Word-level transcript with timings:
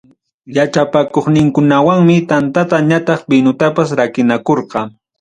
Yachapakuqninkuwanmi 0.55 2.15
tantata 2.29 2.77
ñataq 2.89 3.19
vinutapas 3.29 3.89
rakinakurqa. 3.99 4.79